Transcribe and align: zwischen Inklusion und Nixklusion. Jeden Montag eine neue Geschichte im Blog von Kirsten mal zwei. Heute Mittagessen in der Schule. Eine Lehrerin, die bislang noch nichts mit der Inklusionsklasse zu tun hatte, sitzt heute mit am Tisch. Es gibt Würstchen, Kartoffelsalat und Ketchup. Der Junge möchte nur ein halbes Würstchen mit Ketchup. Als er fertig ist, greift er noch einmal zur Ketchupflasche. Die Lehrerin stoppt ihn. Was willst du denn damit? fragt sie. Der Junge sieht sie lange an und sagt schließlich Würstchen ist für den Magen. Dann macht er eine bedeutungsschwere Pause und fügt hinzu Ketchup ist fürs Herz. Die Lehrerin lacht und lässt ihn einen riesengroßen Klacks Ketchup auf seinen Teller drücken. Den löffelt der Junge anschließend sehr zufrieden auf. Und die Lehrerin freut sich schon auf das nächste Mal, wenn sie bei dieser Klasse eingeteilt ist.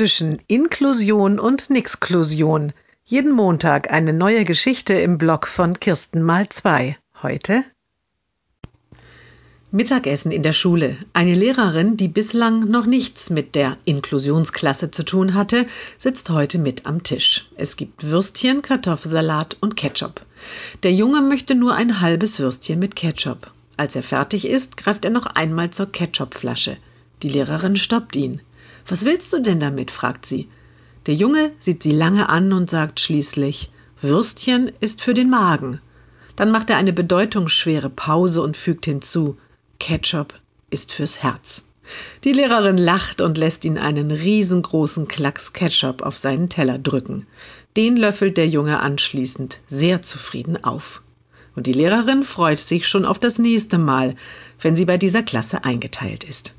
zwischen 0.00 0.38
Inklusion 0.46 1.38
und 1.38 1.68
Nixklusion. 1.68 2.72
Jeden 3.04 3.32
Montag 3.32 3.92
eine 3.92 4.14
neue 4.14 4.46
Geschichte 4.46 4.94
im 4.94 5.18
Blog 5.18 5.46
von 5.46 5.78
Kirsten 5.78 6.22
mal 6.22 6.48
zwei. 6.48 6.96
Heute 7.22 7.64
Mittagessen 9.70 10.32
in 10.32 10.42
der 10.42 10.54
Schule. 10.54 10.96
Eine 11.12 11.34
Lehrerin, 11.34 11.98
die 11.98 12.08
bislang 12.08 12.60
noch 12.70 12.86
nichts 12.86 13.28
mit 13.28 13.54
der 13.54 13.76
Inklusionsklasse 13.84 14.90
zu 14.90 15.04
tun 15.04 15.34
hatte, 15.34 15.66
sitzt 15.98 16.30
heute 16.30 16.58
mit 16.58 16.86
am 16.86 17.02
Tisch. 17.02 17.50
Es 17.56 17.76
gibt 17.76 18.02
Würstchen, 18.02 18.62
Kartoffelsalat 18.62 19.58
und 19.60 19.76
Ketchup. 19.76 20.24
Der 20.82 20.94
Junge 20.94 21.20
möchte 21.20 21.54
nur 21.54 21.74
ein 21.74 22.00
halbes 22.00 22.38
Würstchen 22.38 22.78
mit 22.78 22.96
Ketchup. 22.96 23.52
Als 23.76 23.96
er 23.96 24.02
fertig 24.02 24.48
ist, 24.48 24.78
greift 24.78 25.04
er 25.04 25.10
noch 25.10 25.26
einmal 25.26 25.68
zur 25.68 25.92
Ketchupflasche. 25.92 26.78
Die 27.22 27.28
Lehrerin 27.28 27.76
stoppt 27.76 28.16
ihn. 28.16 28.40
Was 28.90 29.04
willst 29.04 29.32
du 29.32 29.40
denn 29.40 29.60
damit? 29.60 29.92
fragt 29.92 30.26
sie. 30.26 30.48
Der 31.06 31.14
Junge 31.14 31.52
sieht 31.58 31.82
sie 31.82 31.92
lange 31.92 32.28
an 32.28 32.52
und 32.52 32.68
sagt 32.68 32.98
schließlich 32.98 33.70
Würstchen 34.02 34.72
ist 34.80 35.00
für 35.00 35.14
den 35.14 35.30
Magen. 35.30 35.80
Dann 36.34 36.50
macht 36.50 36.70
er 36.70 36.76
eine 36.76 36.92
bedeutungsschwere 36.92 37.88
Pause 37.88 38.42
und 38.42 38.56
fügt 38.56 38.86
hinzu 38.86 39.36
Ketchup 39.78 40.34
ist 40.70 40.92
fürs 40.92 41.22
Herz. 41.22 41.66
Die 42.24 42.32
Lehrerin 42.32 42.78
lacht 42.78 43.20
und 43.20 43.38
lässt 43.38 43.64
ihn 43.64 43.78
einen 43.78 44.10
riesengroßen 44.10 45.06
Klacks 45.06 45.52
Ketchup 45.52 46.02
auf 46.02 46.18
seinen 46.18 46.48
Teller 46.48 46.78
drücken. 46.78 47.26
Den 47.76 47.96
löffelt 47.96 48.36
der 48.36 48.48
Junge 48.48 48.80
anschließend 48.80 49.60
sehr 49.66 50.02
zufrieden 50.02 50.62
auf. 50.64 51.02
Und 51.54 51.66
die 51.66 51.72
Lehrerin 51.72 52.24
freut 52.24 52.58
sich 52.58 52.88
schon 52.88 53.04
auf 53.04 53.18
das 53.18 53.38
nächste 53.38 53.78
Mal, 53.78 54.16
wenn 54.60 54.74
sie 54.74 54.84
bei 54.84 54.96
dieser 54.96 55.22
Klasse 55.22 55.64
eingeteilt 55.64 56.24
ist. 56.24 56.54